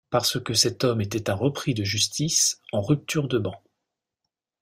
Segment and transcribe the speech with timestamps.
[0.09, 3.61] Parce que cet homme était un repris de justice en rupture de ban.